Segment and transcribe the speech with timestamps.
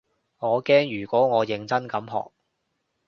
[0.39, 2.31] 我驚如果我認真咁學